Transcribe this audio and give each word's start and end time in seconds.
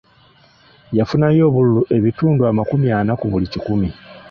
Yafunayo 0.97 1.43
obululu 1.49 1.81
ebitundu 1.97 2.41
amakumi 2.51 2.87
ana 2.99 3.13
ku 3.19 3.25
buli 3.31 3.45
kikumi. 3.53 3.89